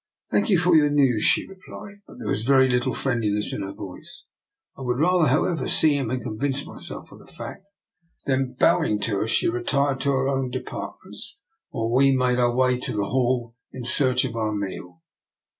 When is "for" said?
0.57-0.75